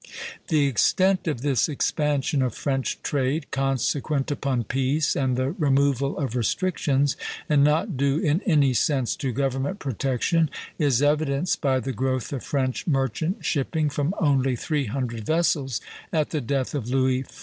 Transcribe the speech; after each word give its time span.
The 0.47 0.65
extent 0.65 1.27
of 1.27 1.41
this 1.43 1.69
expansion 1.69 2.41
of 2.41 2.55
French 2.55 2.99
trade, 3.03 3.45
consequent 3.51 4.31
upon 4.31 4.63
peace 4.63 5.15
and 5.15 5.35
the 5.37 5.51
removal 5.51 6.17
of 6.17 6.35
restrictions, 6.35 7.15
and 7.47 7.63
not 7.63 7.97
due 7.97 8.17
in 8.17 8.41
any 8.41 8.73
sense 8.73 9.15
to 9.17 9.31
government 9.31 9.77
protection, 9.77 10.49
is 10.79 11.03
evidenced 11.03 11.61
by 11.61 11.79
the 11.79 11.93
growth 11.93 12.33
of 12.33 12.43
French 12.43 12.87
merchant 12.87 13.45
shipping 13.45 13.91
from 13.91 14.15
only 14.19 14.55
three 14.55 14.85
hundred 14.85 15.23
vessels 15.23 15.81
at 16.11 16.31
the 16.31 16.41
death 16.41 16.73
of 16.73 16.89
Louis 16.89 17.21
XIV. 17.21 17.39